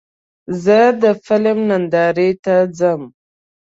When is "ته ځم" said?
2.45-3.01